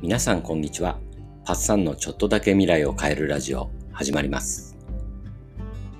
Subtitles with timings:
[0.00, 1.00] 皆さんこんにちは。
[1.44, 4.76] パッサンのちょっとだけ未来を変えるラジオ始まります。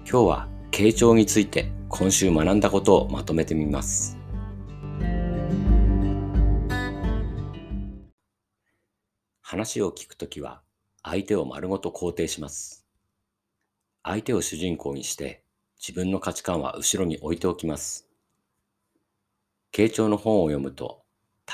[0.08, 4.16] 今日は傾聴について今週学んだことをまとめてみます。
[9.42, 10.62] 話を聞くときは
[11.02, 12.86] 相手を丸ごと肯定します。
[14.04, 15.42] 相手を主人公にして
[15.76, 18.08] 自分の価値観は後ろに置いておきます。
[19.72, 21.02] 傾聴の本を読むと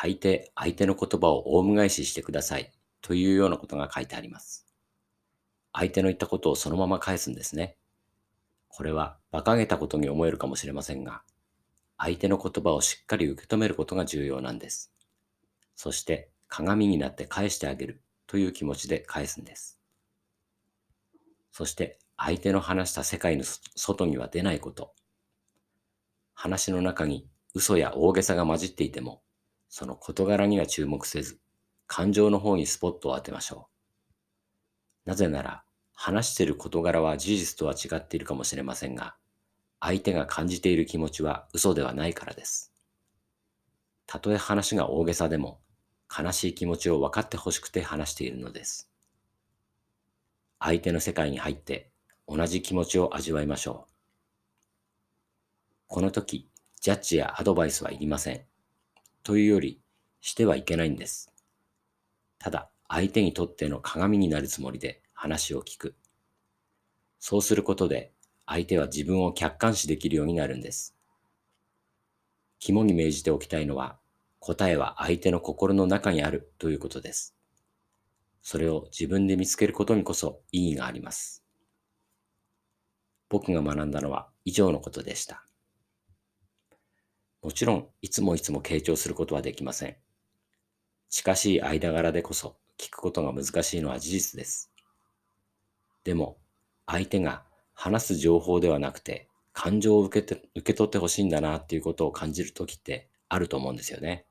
[0.04, 4.66] 大抵相手の言葉をオウム返ししてくださいというようなことが書いてあります。
[5.72, 7.78] 相手の言ったことをそのまま返すんですね。
[8.68, 11.22] これは馬鹿げたことに思えるかもしれませんが、
[11.96, 14.92] 相手の言葉をしっかり受け止めることが重要なんです。
[15.74, 19.80] そして鏡になって返してあげるという気持ちで返すんです。
[21.50, 24.92] そして相手の話した世界の外には出ないこと。
[26.34, 29.23] 話の中に嘘や大げさが混じっていても、
[29.76, 31.40] その事柄には注目せず、
[31.88, 33.66] 感情の方にスポットを当てましょ
[35.04, 35.08] う。
[35.08, 39.16] なぜなら、話している事柄は事実とは違っているかもしれませんが、
[39.80, 42.72] 相手が感じている気持ちは嘘ではないからです。
[44.06, 45.60] たとえ話が大げさでも、
[46.08, 48.92] 悲しい気持ちを分かってほしくて話しているのです。
[50.60, 51.90] 相手の世界に入って
[52.28, 53.92] 同じ気持ちを味わいましょう。
[55.88, 56.48] この時、
[56.80, 58.53] ジャッジやアドバイスはいりません。
[59.24, 59.80] というより、
[60.20, 61.32] してはいけないんです。
[62.38, 65.96] ただ、相手にとっての鏡になるつもりで話を聞く。
[67.18, 68.12] そうすることで、
[68.44, 70.94] 相手は自分を客観視できるようになるんです。
[72.58, 73.98] 肝に銘じておきたいのは、
[74.40, 77.34] 答えは相手の心の中にあるということです。
[78.42, 81.42] それを自分で見つけることにこそ意義があります。
[83.30, 85.46] 僕が学んだのは以上のことでした。
[87.44, 89.96] もちろん、いつもいつも傾聴することはできません。
[91.10, 94.72] 近しい間柄でこそ聞くことが難しいのは事実です。
[96.04, 96.38] でも、
[96.86, 104.24] 相手が話す情報ではなくて、感情を受けて受け取ってほしいんだなっていうことを感じるときってあると思うんですよね。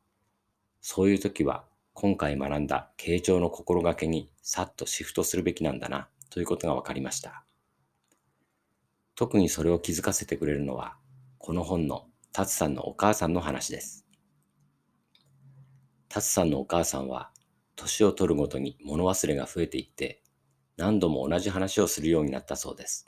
[0.82, 7.46] そういうときは、今回学んだ傾聴の心がけにさっとシフトするべきなんだなということが分かりました。
[9.14, 10.98] 特にそれを気づかせてくれるのは、
[11.38, 14.08] この本のタツさんのお母さんの話です。
[16.10, 17.30] タツさんのお母さんは、
[17.76, 20.24] 年を取るごとに物忘れが増えていって、
[20.76, 23.08] 何度も同じ話をするようになったそうです。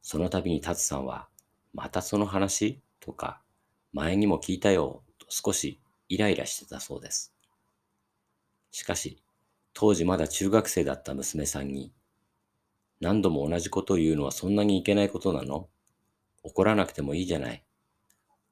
[0.00, 1.28] その度にタツさんは、
[1.74, 3.42] またその話とか、
[3.92, 7.34] 前にも聞いたよと少しイライラしてたそうです。
[8.70, 9.22] しかし、
[9.74, 11.92] 当時まだ中学生だった娘さんに、
[13.00, 15.68] 何度も同じことを言うのはそんなにいけないことなの？
[16.42, 17.62] 怒らなくてもいいじゃない。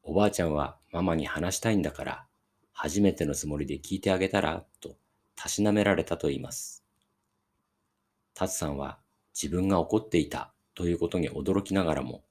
[0.08, 2.26] おばあちゃんはママに話したいんだから、
[2.72, 4.96] 初めてのつもりで聞いてあげたら、と、
[5.34, 6.84] たしなめられたと言います。
[8.32, 9.00] タツさんは
[9.34, 12.22] 自分が怒っていたということに驚きながらも、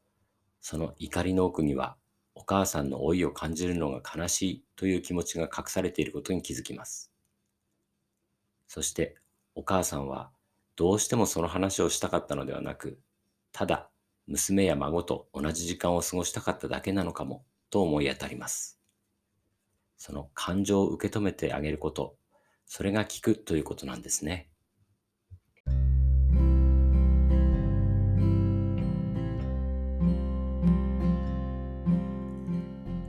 [0.62, 1.98] その怒りの奥には、
[2.34, 7.12] お母さんの老いを感じるのが悲しいという気持ちが隠されていることに気づきます。
[8.70, 9.18] そして、
[9.54, 10.32] お母さんは、
[10.78, 13.02] どうしてもその話をしたかったのではなく、
[13.52, 13.90] ただ、
[14.28, 17.44] 娘や孫と同じ時間を過ごしたかっただけなのかも、
[17.76, 18.80] と思い当たります。
[19.98, 22.16] その感情を受け止めてあげること、
[22.66, 24.50] それが聞くということなんですね。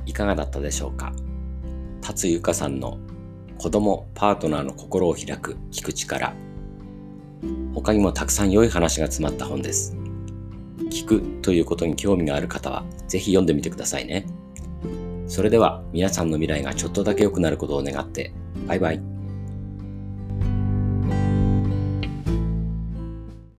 [0.05, 1.13] いかがだったでしょうか？
[2.01, 2.99] 達ゆかさんの
[3.59, 6.35] 子供パートナーの心を開く聞く力
[7.73, 9.97] 他にもたくさん良い話が詰まった本です
[10.91, 14.27] 聞くということに興味がある方はぜひ読んでみてくださいね
[15.27, 18.33] それでは皆さんの未来がちょっとだけ良くなることを願って
[18.67, 19.16] バイバイ。